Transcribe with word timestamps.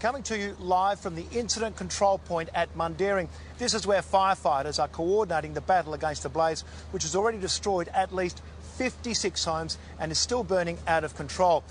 Coming 0.00 0.22
to 0.22 0.38
you 0.38 0.54
live 0.60 1.00
from 1.00 1.16
the 1.16 1.26
incident 1.32 1.74
control 1.74 2.18
point 2.18 2.50
at 2.54 2.72
Mundaring. 2.76 3.26
This 3.58 3.74
is 3.74 3.84
where 3.84 4.00
firefighters 4.00 4.78
are 4.78 4.86
coordinating 4.86 5.54
the 5.54 5.60
battle 5.60 5.92
against 5.92 6.22
the 6.22 6.28
blaze, 6.28 6.60
which 6.92 7.02
has 7.02 7.16
already 7.16 7.38
destroyed 7.38 7.88
at 7.88 8.14
least 8.14 8.40
56 8.76 9.44
homes 9.44 9.76
and 9.98 10.12
is 10.12 10.18
still 10.20 10.44
burning 10.44 10.78
out 10.86 11.02
of 11.02 11.16
control. 11.16 11.64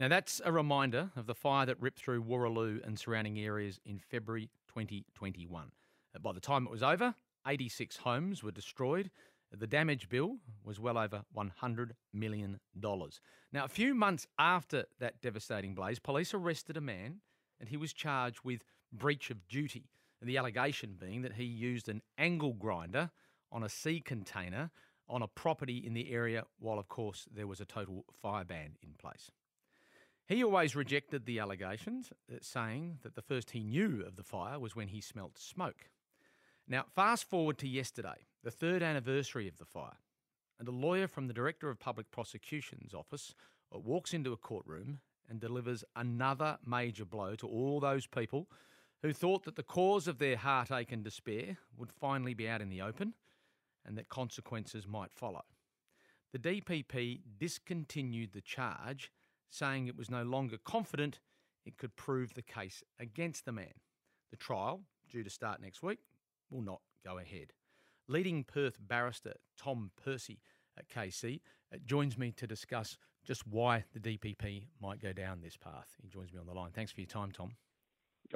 Now, 0.00 0.08
that's 0.08 0.40
a 0.44 0.50
reminder 0.50 1.10
of 1.14 1.28
the 1.28 1.34
fire 1.36 1.64
that 1.66 1.80
ripped 1.80 2.00
through 2.00 2.24
Wooroloo 2.24 2.84
and 2.84 2.98
surrounding 2.98 3.38
areas 3.38 3.78
in 3.84 4.00
February 4.00 4.50
2021. 4.66 5.70
Uh, 6.12 6.18
by 6.18 6.32
the 6.32 6.40
time 6.40 6.66
it 6.66 6.72
was 6.72 6.82
over, 6.82 7.14
86 7.46 7.98
homes 7.98 8.42
were 8.42 8.50
destroyed. 8.50 9.12
The 9.52 9.68
damage 9.68 10.08
bill 10.08 10.38
was 10.64 10.80
well 10.80 10.98
over 10.98 11.22
$100 11.36 11.90
million. 12.12 12.58
Now, 12.82 13.64
a 13.64 13.68
few 13.68 13.94
months 13.94 14.26
after 14.40 14.86
that 14.98 15.22
devastating 15.22 15.76
blaze, 15.76 16.00
police 16.00 16.34
arrested 16.34 16.76
a 16.76 16.80
man 16.80 17.20
and 17.60 17.68
he 17.68 17.76
was 17.76 17.92
charged 17.92 18.40
with 18.42 18.64
breach 18.92 19.30
of 19.30 19.46
duty. 19.48 19.84
The 20.22 20.38
allegation 20.38 20.96
being 20.98 21.22
that 21.22 21.34
he 21.34 21.44
used 21.44 21.88
an 21.88 22.02
angle 22.18 22.52
grinder 22.52 23.10
on 23.52 23.62
a 23.62 23.68
sea 23.68 24.00
container 24.00 24.70
on 25.08 25.22
a 25.22 25.28
property 25.28 25.78
in 25.78 25.92
the 25.92 26.12
area, 26.12 26.44
while 26.58 26.78
of 26.78 26.88
course 26.88 27.26
there 27.32 27.46
was 27.46 27.60
a 27.60 27.64
total 27.64 28.04
fire 28.22 28.44
ban 28.44 28.76
in 28.82 28.94
place. 28.98 29.30
He 30.26 30.44
always 30.44 30.76
rejected 30.76 31.26
the 31.26 31.40
allegations, 31.40 32.12
uh, 32.32 32.36
saying 32.40 32.98
that 33.02 33.16
the 33.16 33.22
first 33.22 33.50
he 33.50 33.64
knew 33.64 34.04
of 34.06 34.14
the 34.14 34.22
fire 34.22 34.60
was 34.60 34.76
when 34.76 34.88
he 34.88 35.00
smelt 35.00 35.36
smoke. 35.36 35.90
Now, 36.68 36.84
fast 36.94 37.28
forward 37.28 37.58
to 37.58 37.68
yesterday, 37.68 38.26
the 38.44 38.52
third 38.52 38.80
anniversary 38.80 39.48
of 39.48 39.58
the 39.58 39.64
fire, 39.64 39.98
and 40.60 40.68
a 40.68 40.72
lawyer 40.72 41.08
from 41.08 41.26
the 41.26 41.34
Director 41.34 41.68
of 41.68 41.80
Public 41.80 42.12
Prosecution's 42.12 42.94
office 42.94 43.34
uh, 43.74 43.78
walks 43.80 44.14
into 44.14 44.32
a 44.32 44.36
courtroom 44.36 45.00
and 45.30 45.40
delivers 45.40 45.84
another 45.96 46.58
major 46.66 47.04
blow 47.04 47.36
to 47.36 47.46
all 47.46 47.80
those 47.80 48.06
people 48.06 48.48
who 49.02 49.12
thought 49.12 49.44
that 49.44 49.56
the 49.56 49.62
cause 49.62 50.06
of 50.06 50.18
their 50.18 50.36
heartache 50.36 50.92
and 50.92 51.04
despair 51.04 51.56
would 51.78 51.92
finally 51.92 52.34
be 52.34 52.48
out 52.48 52.60
in 52.60 52.68
the 52.68 52.82
open 52.82 53.14
and 53.86 53.96
that 53.96 54.08
consequences 54.10 54.86
might 54.86 55.12
follow. 55.14 55.42
The 56.32 56.38
DPP 56.38 57.20
discontinued 57.38 58.32
the 58.32 58.42
charge, 58.42 59.10
saying 59.48 59.86
it 59.86 59.96
was 59.96 60.10
no 60.10 60.22
longer 60.22 60.58
confident 60.58 61.18
it 61.64 61.78
could 61.78 61.96
prove 61.96 62.34
the 62.34 62.42
case 62.42 62.82
against 62.98 63.44
the 63.44 63.52
man. 63.52 63.72
The 64.30 64.36
trial, 64.36 64.82
due 65.08 65.24
to 65.24 65.30
start 65.30 65.60
next 65.62 65.82
week, 65.82 65.98
will 66.50 66.62
not 66.62 66.80
go 67.04 67.18
ahead. 67.18 67.52
Leading 68.06 68.44
Perth 68.44 68.76
barrister 68.80 69.34
Tom 69.56 69.90
Percy 70.02 70.40
at 70.76 70.88
KC 70.88 71.40
uh, 71.72 71.78
joins 71.84 72.18
me 72.18 72.32
to 72.32 72.46
discuss 72.46 72.96
just 73.26 73.46
why 73.46 73.84
the 73.92 74.00
DPP 74.00 74.64
might 74.80 75.00
go 75.00 75.12
down 75.12 75.40
this 75.42 75.56
path. 75.56 75.88
He 76.02 76.08
joins 76.08 76.32
me 76.32 76.38
on 76.38 76.46
the 76.46 76.54
line. 76.54 76.70
Thanks 76.72 76.92
for 76.92 77.00
your 77.00 77.08
time, 77.08 77.30
Tom. 77.32 77.52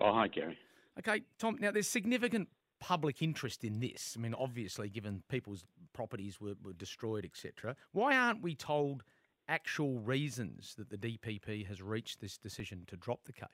Oh, 0.00 0.12
hi, 0.12 0.28
Gary. 0.28 0.58
Okay, 0.98 1.22
Tom. 1.38 1.56
Now, 1.60 1.70
there's 1.70 1.88
significant 1.88 2.48
public 2.80 3.22
interest 3.22 3.64
in 3.64 3.80
this. 3.80 4.14
I 4.16 4.20
mean, 4.20 4.34
obviously, 4.34 4.88
given 4.88 5.22
people's 5.28 5.64
properties 5.92 6.40
were, 6.40 6.54
were 6.62 6.72
destroyed, 6.72 7.24
etc. 7.24 7.76
Why 7.92 8.16
aren't 8.16 8.42
we 8.42 8.54
told 8.54 9.02
actual 9.48 9.98
reasons 10.00 10.74
that 10.76 10.90
the 10.90 10.96
DPP 10.96 11.66
has 11.66 11.82
reached 11.82 12.20
this 12.20 12.38
decision 12.38 12.84
to 12.88 12.96
drop 12.96 13.20
the 13.24 13.32
case? 13.32 13.48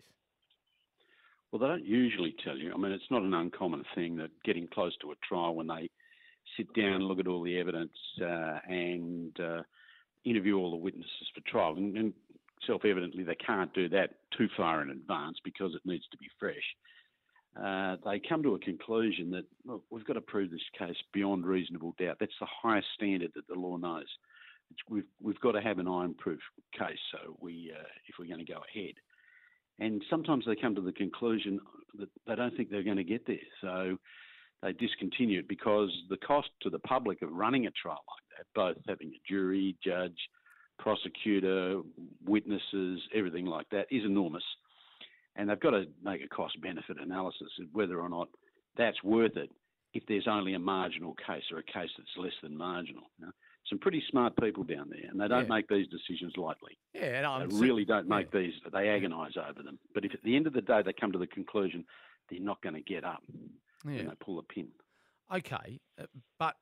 Well, 1.51 1.61
they 1.61 1.67
don't 1.67 1.85
usually 1.85 2.35
tell 2.45 2.57
you. 2.57 2.73
I 2.73 2.77
mean, 2.77 2.93
it's 2.93 3.11
not 3.11 3.23
an 3.23 3.35
uncommon 3.35 3.85
thing 3.95 4.17
that 4.17 4.31
getting 4.45 4.69
close 4.69 4.97
to 4.99 5.11
a 5.11 5.15
trial 5.27 5.55
when 5.55 5.67
they 5.67 5.91
sit 6.57 6.73
down, 6.75 7.01
look 7.03 7.19
at 7.19 7.27
all 7.27 7.43
the 7.43 7.59
evidence, 7.59 7.97
uh, 8.23 8.59
and 8.69 9.39
uh, 9.41 9.63
interview 10.25 10.59
all 10.59 10.71
the 10.71 10.77
witnesses 10.77 11.29
for 11.35 11.41
trial. 11.49 11.75
And, 11.77 11.97
and 11.97 12.13
self 12.67 12.85
evidently, 12.85 13.23
they 13.23 13.37
can't 13.37 13.73
do 13.75 13.89
that 13.91 14.11
too 14.37 14.49
far 14.57 14.83
in 14.83 14.91
advance 14.91 15.39
because 15.45 15.75
it 15.75 15.83
needs 15.85 16.05
to 16.11 16.19
be 16.19 16.27
fresh. 16.39 16.57
Uh, 17.61 17.97
they 18.05 18.21
come 18.29 18.43
to 18.43 18.55
a 18.55 18.59
conclusion 18.59 19.31
that 19.33 19.45
look, 19.65 19.83
we've 19.91 20.05
got 20.05 20.13
to 20.13 20.21
prove 20.21 20.51
this 20.51 20.61
case 20.79 20.97
beyond 21.13 21.45
reasonable 21.45 21.95
doubt. 21.99 22.17
That's 22.21 22.33
the 22.41 22.47
highest 22.63 22.87
standard 22.95 23.33
that 23.35 23.49
the 23.49 23.59
law 23.59 23.77
knows. 23.77 24.07
It's, 24.71 24.81
we've 24.89 25.05
we've 25.21 25.41
got 25.41 25.53
to 25.53 25.61
have 25.61 25.79
an 25.79 25.89
iron-proof 25.89 26.39
case. 26.79 26.99
So 27.11 27.37
we, 27.41 27.73
uh, 27.77 27.83
if 28.07 28.17
we're 28.19 28.33
going 28.33 28.45
to 28.45 28.53
go 28.53 28.61
ahead, 28.73 28.95
and 29.81 30.03
sometimes 30.09 30.45
they 30.47 30.55
come 30.55 30.77
to 30.77 30.81
the 30.81 30.93
conclusion 30.93 31.59
that 31.99 32.09
they 32.27 32.37
don't 32.37 32.57
think 32.57 32.71
they're 32.71 32.85
going 32.85 32.99
to 32.99 33.05
get 33.05 33.27
there. 33.27 33.37
So 33.61 33.99
they 34.63 34.73
discontinue 34.73 35.41
it 35.41 35.49
because 35.49 35.91
the 36.09 36.19
cost 36.19 36.51
to 36.63 36.71
the 36.71 36.79
public 36.79 37.23
of 37.23 37.33
running 37.33 37.67
a 37.67 37.71
trial 37.71 38.05
like 38.07 38.30
both 38.55 38.77
having 38.89 39.09
a 39.09 39.21
jury, 39.29 39.77
judge, 39.85 40.17
prosecutor, 40.79 41.81
witnesses, 42.27 43.01
everything 43.15 43.47
like 43.47 43.69
that, 43.71 43.87
is 43.91 44.05
enormous. 44.05 44.45
And 45.37 45.49
they've 45.49 45.61
got 45.61 45.71
to 45.71 45.85
make 46.03 46.23
a 46.23 46.29
cost 46.29 46.61
benefit 46.61 46.97
analysis 47.01 47.49
of 47.61 47.69
whether 47.73 48.01
or 48.01 48.09
not 48.09 48.29
that's 48.77 49.03
worth 49.03 49.37
it 49.37 49.51
if 49.93 50.05
there's 50.07 50.27
only 50.29 50.55
a 50.55 50.59
marginal 50.59 51.15
case 51.27 51.43
or 51.53 51.59
a 51.59 51.63
case 51.63 51.91
that's 51.97 52.17
less 52.17 52.33
than 52.43 52.57
marginal. 52.57 53.05
You 53.19 53.27
know? 53.27 53.33
Some 53.69 53.79
pretty 53.79 54.03
smart 54.11 54.35
people 54.41 54.65
down 54.65 54.89
there, 54.91 55.11
and 55.11 55.21
they 55.21 55.29
don't 55.29 55.45
yeah. 55.45 55.55
make 55.55 55.69
these 55.69 55.87
decisions 55.89 56.33
lightly. 56.37 56.79
Yeah, 56.95 57.21
no, 57.23 57.47
they 57.47 57.55
really 57.55 57.85
don't 57.85 58.09
make 58.09 58.29
yeah. 58.33 58.41
these. 58.41 58.53
They 58.73 58.89
agonise 58.89 59.37
over 59.37 59.63
them. 59.63 59.79
But 59.95 60.05
if 60.05 60.15
at 60.15 60.23
the 60.23 60.35
end 60.35 60.47
of 60.47 60.53
the 60.53 60.63
day 60.63 60.83
they 60.85 60.93
come 60.93 61.13
to 61.13 61.19
the 61.19 61.27
conclusion 61.27 61.85
they're 62.31 62.41
not 62.41 62.63
going 62.63 62.75
to 62.75 62.81
get 62.81 63.05
up, 63.05 63.23
yeah. 63.87 64.03
know, 64.03 64.15
pull 64.21 64.39
a 64.39 64.43
pin. 64.43 64.69
Okay, 65.33 65.81
uh, 66.01 66.07
but 66.39 66.57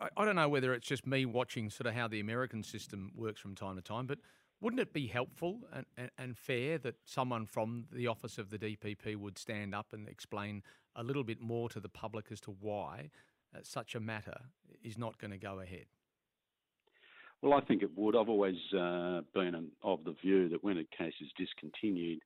I, 0.00 0.08
I 0.16 0.24
don't 0.24 0.36
know 0.36 0.48
whether 0.48 0.74
it's 0.74 0.86
just 0.86 1.06
me 1.06 1.26
watching 1.26 1.70
sort 1.70 1.86
of 1.86 1.94
how 1.94 2.08
the 2.08 2.20
American 2.20 2.62
system 2.62 3.12
works 3.14 3.40
from 3.40 3.54
time 3.54 3.76
to 3.76 3.82
time, 3.82 4.06
but 4.06 4.18
wouldn't 4.60 4.80
it 4.80 4.92
be 4.92 5.06
helpful 5.06 5.60
and, 5.72 5.86
and, 5.96 6.10
and, 6.18 6.36
fair 6.36 6.78
that 6.78 6.96
someone 7.04 7.46
from 7.46 7.86
the 7.92 8.08
office 8.08 8.38
of 8.38 8.50
the 8.50 8.58
DPP 8.58 9.16
would 9.16 9.38
stand 9.38 9.74
up 9.74 9.92
and 9.92 10.08
explain 10.08 10.62
a 10.96 11.02
little 11.02 11.22
bit 11.22 11.40
more 11.40 11.68
to 11.68 11.80
the 11.80 11.88
public 11.88 12.26
as 12.32 12.40
to 12.40 12.56
why 12.60 13.10
uh, 13.54 13.60
such 13.62 13.94
a 13.94 14.00
matter 14.00 14.36
is 14.82 14.98
not 14.98 15.18
going 15.18 15.30
to 15.30 15.38
go 15.38 15.60
ahead? 15.60 15.86
Well, 17.40 17.54
I 17.54 17.60
think 17.60 17.82
it 17.82 17.90
would. 17.96 18.16
I've 18.16 18.28
always 18.28 18.56
uh, 18.76 19.20
been 19.32 19.70
of 19.82 20.00
the 20.04 20.14
view 20.20 20.48
that 20.48 20.64
when 20.64 20.78
a 20.78 20.84
case 20.96 21.14
is 21.20 21.28
discontinued, 21.36 22.20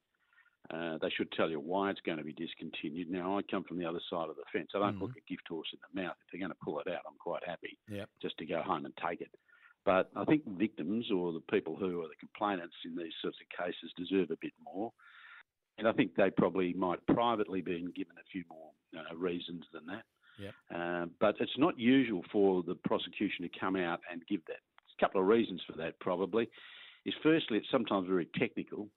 uh, 0.71 0.99
they 1.03 1.11
should 1.11 1.31
tell 1.33 1.51
you 1.51 1.61
why 1.61 1.91
it's 1.91 2.01
going 2.01 2.19
to 2.19 2.25
be 2.25 2.33
discontinued. 2.33 3.11
Now, 3.11 3.37
I 3.37 3.43
come 3.43 3.65
from 3.65 3.79
the 3.79 3.85
other 3.85 4.01
side 4.09 4.29
of 4.29 4.37
the 4.37 4.45
fence. 4.53 4.71
I 4.75 4.79
don't 4.79 4.95
mm-hmm. 4.95 5.03
look 5.03 5.17
a 5.17 5.31
gift 5.31 5.49
horse 5.49 5.69
in 5.73 5.79
the 5.83 6.03
mouth. 6.03 6.15
If 6.21 6.33
they're 6.33 6.41
going 6.41 6.53
to 6.53 6.65
pull 6.65 6.81
it 6.81 6.89
out, 6.89 7.03
I'm 7.07 7.19
quite 7.19 7.43
happy 7.47 7.79
yep. 7.89 8.09
just 8.21 8.39
to 8.39 8.47
go 8.47 8.63
home 8.63 8.85
and 8.85 8.95
take 8.97 9.21
it. 9.21 9.31
But 9.85 10.11
I 10.15 10.25
think 10.25 10.47
victims 10.47 11.07
or 11.11 11.33
the 11.33 11.43
people 11.51 11.77
who 11.77 12.03
are 12.03 12.09
the 12.09 12.21
complainants 12.21 12.75
in 12.85 12.97
these 12.97 13.13
sorts 13.21 13.39
of 13.41 13.65
cases 13.65 13.93
deserve 13.97 14.31
a 14.31 14.39
bit 14.41 14.53
more. 14.65 14.93
And 15.79 15.89
I 15.89 15.93
think 15.93 16.15
they 16.15 16.31
probably 16.31 16.73
might 16.75 17.05
privately 17.07 17.61
been 17.61 17.93
given 17.97 18.15
a 18.17 18.31
few 18.31 18.45
more 18.49 18.71
uh, 18.97 19.17
reasons 19.17 19.65
than 19.73 19.87
that. 19.87 20.05
Yep. 20.39 20.55
Uh, 20.75 21.07
but 21.21 21.35
it's 21.41 21.59
not 21.59 21.79
usual 21.79 22.23
for 22.31 22.63
the 22.63 22.77
prosecution 22.85 23.43
to 23.43 23.59
come 23.59 23.75
out 23.75 24.01
and 24.11 24.23
give 24.29 24.41
that. 24.47 24.61
There's 24.79 24.95
a 24.99 25.05
couple 25.05 25.21
of 25.21 25.27
reasons 25.27 25.61
for 25.67 25.77
that, 25.79 25.99
probably 25.99 26.49
is 27.05 27.15
firstly, 27.23 27.59
it's 27.59 27.71
sometimes 27.71 28.07
very 28.09 28.29
technical. 28.39 28.89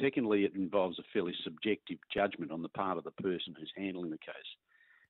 Secondly, 0.00 0.44
it 0.44 0.54
involves 0.54 0.98
a 0.98 1.02
fairly 1.12 1.34
subjective 1.44 1.98
judgment 2.12 2.52
on 2.52 2.62
the 2.62 2.68
part 2.68 2.98
of 2.98 3.04
the 3.04 3.10
person 3.12 3.54
who's 3.58 3.72
handling 3.76 4.10
the 4.10 4.18
case. 4.18 4.34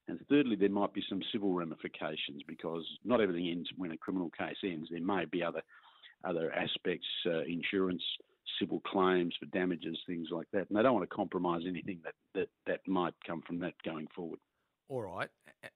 And 0.09 0.19
thirdly, 0.29 0.57
there 0.57 0.71
might 0.71 0.93
be 0.93 1.03
some 1.09 1.23
civil 1.33 1.53
ramifications 1.53 2.43
because 2.47 2.85
not 3.05 3.21
everything 3.21 3.49
ends 3.49 3.69
when 3.77 3.93
a 3.93 3.97
criminal 3.97 4.31
case 4.31 4.57
ends. 4.65 4.89
There 4.91 5.01
may 5.01 5.25
be 5.25 5.43
other 5.43 5.63
other 6.23 6.53
aspects, 6.53 7.07
uh, 7.27 7.41
insurance, 7.45 8.03
civil 8.59 8.81
claims 8.81 9.35
for 9.41 9.47
damages, 9.47 9.99
things 10.07 10.29
like 10.31 10.47
that. 10.53 10.69
And 10.69 10.79
they 10.79 10.83
don't 10.83 10.95
want 10.95 11.09
to 11.09 11.15
compromise 11.15 11.63
anything 11.67 12.01
that, 12.05 12.15
that, 12.35 12.49
that 12.67 12.81
might 12.87 13.15
come 13.27 13.43
from 13.47 13.59
that 13.61 13.75
going 13.85 14.07
forward. 14.15 14.39
All 14.89 15.03
right. 15.03 15.29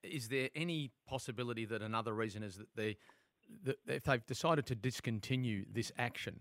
Is 0.02 0.28
there 0.28 0.50
any 0.54 0.90
possibility 1.08 1.64
that 1.66 1.80
another 1.80 2.12
reason 2.12 2.42
is 2.42 2.56
that 2.56 2.66
they, 2.74 2.96
that 3.64 3.76
if 3.86 4.04
they've 4.04 4.26
decided 4.26 4.66
to 4.66 4.74
discontinue 4.74 5.64
this 5.72 5.92
action, 5.96 6.40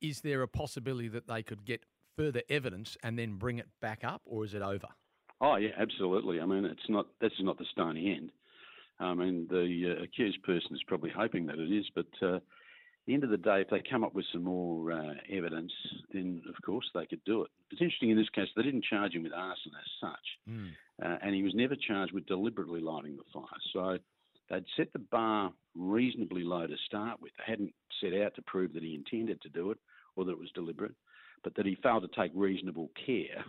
is 0.00 0.20
there 0.20 0.42
a 0.42 0.48
possibility 0.48 1.08
that 1.08 1.26
they 1.26 1.42
could 1.42 1.64
get 1.64 1.84
further 2.16 2.42
evidence 2.48 2.96
and 3.02 3.18
then 3.18 3.34
bring 3.34 3.58
it 3.58 3.68
back 3.80 4.04
up, 4.04 4.22
or 4.24 4.44
is 4.44 4.54
it 4.54 4.62
over? 4.62 4.88
Oh 5.40 5.56
yeah, 5.56 5.70
absolutely. 5.78 6.40
I 6.40 6.46
mean, 6.46 6.64
it's 6.64 6.88
not 6.88 7.06
this 7.20 7.32
is 7.32 7.44
not 7.44 7.58
the 7.58 7.66
stony 7.70 8.14
end. 8.16 8.30
I 9.00 9.12
mean, 9.14 9.46
the 9.50 9.96
uh, 9.98 10.02
accused 10.04 10.42
person 10.44 10.70
is 10.72 10.82
probably 10.86 11.10
hoping 11.10 11.46
that 11.46 11.58
it 11.58 11.72
is, 11.72 11.84
but 11.94 12.06
uh, 12.22 12.36
at 12.36 12.42
the 13.06 13.14
end 13.14 13.24
of 13.24 13.30
the 13.30 13.36
day, 13.36 13.60
if 13.60 13.68
they 13.68 13.82
come 13.90 14.04
up 14.04 14.14
with 14.14 14.24
some 14.32 14.44
more 14.44 14.92
uh, 14.92 15.14
evidence, 15.30 15.72
then 16.12 16.42
of 16.48 16.54
course 16.64 16.88
they 16.94 17.04
could 17.06 17.22
do 17.24 17.42
it. 17.42 17.50
It's 17.70 17.80
interesting 17.80 18.10
in 18.10 18.16
this 18.16 18.28
case; 18.30 18.48
they 18.56 18.62
didn't 18.62 18.84
charge 18.84 19.14
him 19.14 19.24
with 19.24 19.32
arson 19.32 19.72
as 19.78 20.08
such, 20.08 20.52
mm. 20.54 20.70
and 21.22 21.34
he 21.34 21.42
was 21.42 21.54
never 21.54 21.74
charged 21.74 22.12
with 22.12 22.26
deliberately 22.26 22.80
lighting 22.80 23.16
the 23.16 23.24
fire. 23.32 23.44
So 23.72 23.98
they'd 24.54 24.64
set 24.76 24.92
the 24.92 24.98
bar 24.98 25.52
reasonably 25.74 26.44
low 26.44 26.66
to 26.66 26.76
start 26.86 27.20
with. 27.20 27.32
They 27.38 27.50
hadn't 27.50 27.74
set 28.00 28.14
out 28.14 28.34
to 28.36 28.42
prove 28.42 28.72
that 28.74 28.82
he 28.82 28.94
intended 28.94 29.40
to 29.42 29.48
do 29.48 29.70
it 29.70 29.78
or 30.16 30.24
that 30.24 30.32
it 30.32 30.38
was 30.38 30.50
deliberate, 30.54 30.94
but 31.42 31.54
that 31.56 31.66
he 31.66 31.76
failed 31.82 32.02
to 32.02 32.20
take 32.20 32.32
reasonable 32.34 32.90
care 33.04 33.44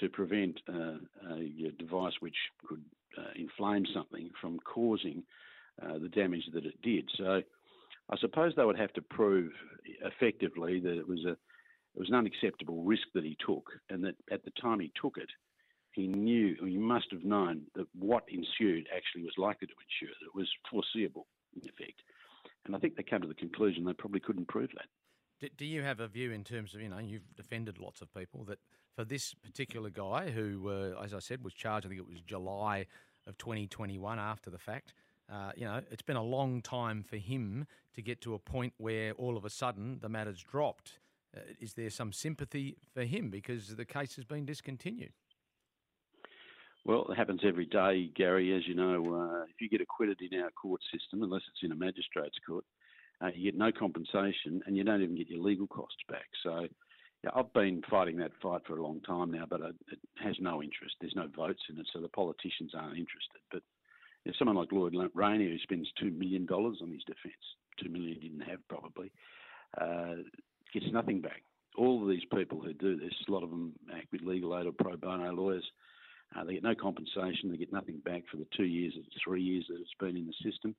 to 0.00 0.08
prevent 0.08 0.60
uh, 0.68 0.98
a 1.30 1.72
device 1.78 2.12
which 2.20 2.36
could 2.68 2.84
uh, 3.16 3.30
inflame 3.36 3.84
something 3.92 4.30
from 4.40 4.58
causing 4.60 5.22
uh, 5.82 5.98
the 5.98 6.08
damage 6.08 6.44
that 6.52 6.64
it 6.64 6.80
did. 6.82 7.08
So 7.16 7.42
I 8.10 8.16
suppose 8.18 8.52
they 8.56 8.64
would 8.64 8.78
have 8.78 8.92
to 8.94 9.02
prove 9.02 9.52
effectively 10.04 10.80
that 10.80 10.98
it 10.98 11.08
was 11.08 11.24
a 11.24 11.36
it 11.96 12.00
was 12.00 12.10
an 12.10 12.14
unacceptable 12.14 12.84
risk 12.84 13.04
that 13.14 13.24
he 13.24 13.36
took, 13.44 13.70
and 13.90 14.04
that 14.04 14.14
at 14.30 14.44
the 14.44 14.52
time 14.60 14.78
he 14.78 14.92
took 15.00 15.16
it, 15.16 15.30
he 15.98 16.06
knew, 16.06 16.56
or 16.60 16.68
he 16.68 16.76
must 16.76 17.06
have 17.10 17.24
known 17.24 17.62
that 17.74 17.86
what 17.98 18.24
ensued 18.28 18.86
actually 18.94 19.22
was 19.22 19.34
likely 19.36 19.66
to 19.66 19.72
ensue. 19.72 20.12
That 20.20 20.26
it 20.26 20.34
was 20.34 20.48
foreseeable, 20.70 21.26
in 21.54 21.68
effect. 21.68 22.02
And 22.64 22.76
I 22.76 22.78
think 22.78 22.96
they 22.96 23.02
came 23.02 23.20
to 23.20 23.28
the 23.28 23.34
conclusion 23.34 23.84
they 23.84 23.92
probably 23.92 24.20
couldn't 24.20 24.48
prove 24.48 24.70
that. 24.76 24.86
Do, 25.40 25.48
do 25.56 25.66
you 25.66 25.82
have 25.82 26.00
a 26.00 26.08
view 26.08 26.32
in 26.32 26.44
terms 26.44 26.74
of, 26.74 26.80
you 26.80 26.88
know, 26.88 26.98
you've 26.98 27.34
defended 27.34 27.78
lots 27.78 28.00
of 28.00 28.12
people, 28.14 28.44
that 28.44 28.58
for 28.94 29.04
this 29.04 29.34
particular 29.34 29.90
guy 29.90 30.30
who, 30.30 30.68
uh, 30.68 31.02
as 31.02 31.14
I 31.14 31.18
said, 31.18 31.44
was 31.44 31.54
charged, 31.54 31.86
I 31.86 31.88
think 31.88 32.00
it 32.00 32.06
was 32.06 32.20
July 32.20 32.86
of 33.26 33.36
2021 33.38 34.18
after 34.18 34.50
the 34.50 34.58
fact, 34.58 34.94
uh, 35.30 35.52
you 35.56 35.66
know, 35.66 35.80
it's 35.90 36.02
been 36.02 36.16
a 36.16 36.22
long 36.22 36.62
time 36.62 37.02
for 37.02 37.16
him 37.16 37.66
to 37.94 38.02
get 38.02 38.20
to 38.22 38.34
a 38.34 38.38
point 38.38 38.72
where 38.78 39.12
all 39.12 39.36
of 39.36 39.44
a 39.44 39.50
sudden 39.50 39.98
the 40.00 40.08
matter's 40.08 40.42
dropped. 40.42 40.98
Uh, 41.36 41.40
is 41.60 41.74
there 41.74 41.90
some 41.90 42.12
sympathy 42.12 42.76
for 42.94 43.04
him 43.04 43.28
because 43.28 43.76
the 43.76 43.84
case 43.84 44.16
has 44.16 44.24
been 44.24 44.46
discontinued? 44.46 45.12
Well, 46.88 47.04
it 47.10 47.16
happens 47.16 47.42
every 47.44 47.66
day, 47.66 48.10
Gary. 48.16 48.56
As 48.56 48.66
you 48.66 48.74
know, 48.74 49.04
uh, 49.14 49.42
if 49.42 49.60
you 49.60 49.68
get 49.68 49.82
acquitted 49.82 50.22
in 50.22 50.40
our 50.40 50.50
court 50.52 50.80
system, 50.90 51.22
unless 51.22 51.42
it's 51.50 51.62
in 51.62 51.70
a 51.70 51.76
magistrate's 51.76 52.38
court, 52.46 52.64
uh, 53.20 53.28
you 53.34 53.52
get 53.52 53.58
no 53.58 53.70
compensation 53.70 54.62
and 54.64 54.74
you 54.74 54.84
don't 54.84 55.02
even 55.02 55.14
get 55.14 55.28
your 55.28 55.42
legal 55.42 55.66
costs 55.66 56.00
back. 56.08 56.24
So 56.42 56.66
yeah, 57.22 57.30
I've 57.36 57.52
been 57.52 57.82
fighting 57.90 58.16
that 58.16 58.30
fight 58.42 58.62
for 58.66 58.78
a 58.78 58.82
long 58.82 59.02
time 59.02 59.30
now, 59.30 59.44
but 59.50 59.60
it 59.60 59.98
has 60.24 60.36
no 60.40 60.62
interest. 60.62 60.94
There's 60.98 61.14
no 61.14 61.28
votes 61.36 61.60
in 61.68 61.78
it, 61.78 61.86
so 61.92 62.00
the 62.00 62.08
politicians 62.08 62.72
aren't 62.74 62.96
interested. 62.96 63.42
But 63.52 63.60
if 64.24 64.34
someone 64.38 64.56
like 64.56 64.72
Lloyd 64.72 64.94
Rayney, 65.12 65.44
who 65.44 65.58
spends 65.58 65.92
$2 66.02 66.16
million 66.16 66.48
on 66.50 66.90
his 66.90 67.04
defence, 67.04 67.44
$2 67.84 67.90
million 67.90 68.14
he 68.18 68.28
didn't 68.30 68.48
have 68.48 68.66
probably, 68.70 69.12
uh, 69.78 70.24
gets 70.72 70.86
nothing 70.90 71.20
back. 71.20 71.42
All 71.76 72.02
of 72.02 72.08
these 72.08 72.24
people 72.34 72.62
who 72.62 72.72
do 72.72 72.96
this, 72.96 73.12
a 73.28 73.30
lot 73.30 73.42
of 73.42 73.50
them 73.50 73.74
act 73.94 74.06
with 74.10 74.22
legal 74.22 74.58
aid 74.58 74.64
or 74.64 74.72
pro 74.72 74.96
bono 74.96 75.30
lawyers, 75.34 75.70
uh, 76.36 76.44
they 76.44 76.54
get 76.54 76.62
no 76.62 76.74
compensation, 76.74 77.50
they 77.50 77.56
get 77.56 77.72
nothing 77.72 78.00
back 78.04 78.22
for 78.30 78.36
the 78.36 78.46
two 78.56 78.64
years 78.64 78.94
or 78.96 79.02
three 79.24 79.42
years 79.42 79.64
that 79.68 79.80
it's 79.80 79.90
been 79.98 80.16
in 80.16 80.26
the 80.26 80.50
system. 80.50 80.74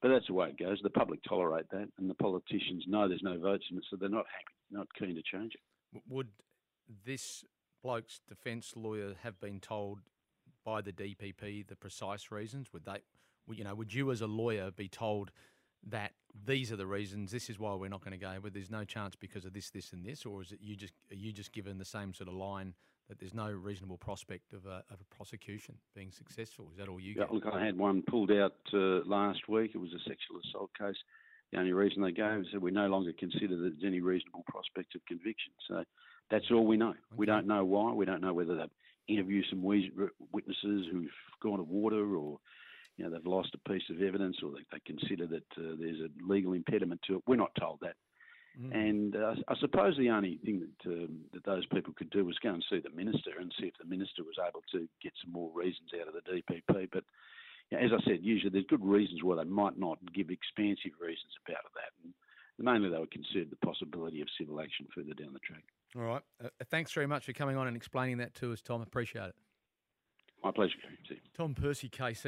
But 0.00 0.08
that's 0.08 0.26
the 0.26 0.34
way 0.34 0.48
it 0.48 0.58
goes. 0.58 0.80
The 0.82 0.90
public 0.90 1.20
tolerate 1.28 1.70
that, 1.70 1.88
and 1.98 2.10
the 2.10 2.14
politicians 2.14 2.84
know 2.88 3.08
there's 3.08 3.22
no 3.22 3.38
votes 3.38 3.64
in 3.70 3.78
it, 3.78 3.84
so 3.88 3.96
they're 3.96 4.08
not 4.08 4.26
happy, 4.26 4.54
not 4.70 4.88
keen 4.98 5.14
to 5.14 5.22
change 5.22 5.54
it. 5.54 6.02
Would 6.08 6.28
this 7.04 7.44
bloke's 7.82 8.20
defence 8.28 8.74
lawyer 8.76 9.14
have 9.22 9.40
been 9.40 9.60
told 9.60 10.00
by 10.64 10.80
the 10.80 10.92
DPP 10.92 11.66
the 11.66 11.76
precise 11.76 12.30
reasons? 12.30 12.72
Would 12.72 12.84
they, 12.84 12.98
you 13.50 13.64
know, 13.64 13.74
would 13.74 13.94
you 13.94 14.10
as 14.10 14.20
a 14.20 14.26
lawyer 14.26 14.70
be 14.70 14.88
told 14.88 15.30
that 15.88 16.12
these 16.46 16.72
are 16.72 16.76
the 16.76 16.86
reasons, 16.86 17.30
this 17.30 17.50
is 17.50 17.58
why 17.58 17.74
we're 17.74 17.88
not 17.88 18.00
going 18.00 18.12
to 18.12 18.24
go, 18.24 18.36
but 18.42 18.54
there's 18.54 18.70
no 18.70 18.84
chance 18.84 19.16
because 19.16 19.44
of 19.44 19.52
this, 19.52 19.70
this, 19.70 19.92
and 19.92 20.04
this, 20.04 20.24
or 20.24 20.42
is 20.42 20.52
it 20.52 20.60
you 20.62 20.76
just 20.76 20.94
are 21.10 21.16
you 21.16 21.32
just 21.32 21.52
given 21.52 21.78
the 21.78 21.84
same 21.84 22.14
sort 22.14 22.28
of 22.28 22.34
line 22.34 22.74
that 23.08 23.18
there's 23.18 23.34
no 23.34 23.50
reasonable 23.50 23.98
prospect 23.98 24.52
of 24.52 24.66
a, 24.66 24.82
of 24.90 25.00
a 25.00 25.14
prosecution 25.14 25.74
being 25.94 26.10
successful? 26.10 26.68
Is 26.72 26.78
that 26.78 26.88
all 26.88 27.00
you 27.00 27.14
yeah, 27.16 27.24
get? 27.24 27.32
Look, 27.34 27.46
I 27.52 27.64
had 27.64 27.76
one 27.76 28.02
pulled 28.02 28.30
out 28.30 28.56
uh, 28.72 29.04
last 29.04 29.48
week. 29.48 29.72
It 29.74 29.78
was 29.78 29.92
a 29.92 29.98
sexual 30.08 30.40
assault 30.44 30.70
case. 30.78 30.96
The 31.52 31.58
only 31.58 31.72
reason 31.72 32.02
they 32.02 32.12
gave 32.12 32.40
is 32.40 32.46
that 32.52 32.62
we 32.62 32.70
no 32.70 32.86
longer 32.86 33.12
consider 33.18 33.56
that 33.56 33.74
there's 33.76 33.84
any 33.86 34.00
reasonable 34.00 34.44
prospect 34.48 34.94
of 34.94 35.04
conviction. 35.06 35.52
So 35.68 35.84
that's 36.30 36.46
all 36.50 36.66
we 36.66 36.78
know. 36.78 36.90
Okay. 36.90 37.16
We 37.16 37.26
don't 37.26 37.46
know 37.46 37.64
why. 37.64 37.92
We 37.92 38.06
don't 38.06 38.22
know 38.22 38.32
whether 38.32 38.56
they've 38.56 38.70
interviewed 39.08 39.44
some 39.50 39.62
witnesses 39.62 40.86
who've 40.90 41.10
gone 41.42 41.58
to 41.58 41.64
water 41.64 42.16
or 42.16 42.38
you 42.96 43.04
know 43.04 43.10
they've 43.10 43.26
lost 43.26 43.54
a 43.54 43.68
piece 43.68 43.82
of 43.90 44.00
evidence 44.00 44.36
or 44.42 44.52
they, 44.52 44.64
they 44.72 44.80
consider 44.86 45.26
that 45.26 45.44
uh, 45.58 45.76
there's 45.78 46.00
a 46.00 46.08
legal 46.26 46.54
impediment 46.54 47.00
to 47.06 47.16
it. 47.16 47.22
We're 47.26 47.36
not 47.36 47.54
told 47.58 47.80
that. 47.82 47.96
Mm. 48.60 48.74
And 48.74 49.16
uh, 49.16 49.34
I 49.48 49.54
suppose 49.60 49.96
the 49.96 50.10
only 50.10 50.38
thing 50.44 50.60
that 50.60 50.90
um, 50.90 51.20
that 51.32 51.44
those 51.44 51.66
people 51.66 51.94
could 51.96 52.10
do 52.10 52.24
was 52.24 52.38
go 52.42 52.50
and 52.50 52.64
see 52.68 52.80
the 52.80 52.90
minister 52.90 53.40
and 53.40 53.52
see 53.58 53.66
if 53.66 53.74
the 53.80 53.88
minister 53.88 54.22
was 54.22 54.36
able 54.40 54.62
to 54.72 54.88
get 55.02 55.12
some 55.22 55.32
more 55.32 55.50
reasons 55.54 55.90
out 56.00 56.08
of 56.08 56.14
the 56.14 56.20
DPP. 56.30 56.88
But 56.92 57.04
you 57.70 57.78
know, 57.78 57.84
as 57.84 57.90
I 57.92 58.04
said, 58.04 58.18
usually 58.20 58.50
there's 58.50 58.66
good 58.68 58.84
reasons 58.84 59.22
why 59.22 59.36
they 59.36 59.48
might 59.48 59.78
not 59.78 59.98
give 60.14 60.30
expansive 60.30 60.92
reasons 61.00 61.32
about 61.46 61.64
that. 61.74 61.92
And 62.04 62.12
mainly 62.58 62.90
they 62.90 62.98
were 62.98 63.06
considered 63.06 63.50
the 63.50 63.66
possibility 63.66 64.20
of 64.20 64.28
civil 64.38 64.60
action 64.60 64.86
further 64.94 65.14
down 65.14 65.32
the 65.32 65.40
track. 65.40 65.64
All 65.96 66.02
right. 66.02 66.22
Uh, 66.42 66.48
thanks 66.70 66.92
very 66.92 67.06
much 67.06 67.26
for 67.26 67.32
coming 67.32 67.56
on 67.56 67.66
and 67.66 67.76
explaining 67.76 68.18
that 68.18 68.34
to 68.36 68.52
us, 68.52 68.60
Tom. 68.60 68.82
Appreciate 68.82 69.28
it. 69.28 69.34
My 70.42 70.50
pleasure. 70.50 70.74
Tom 71.36 71.54
Percy, 71.54 71.88
KC. 71.88 72.24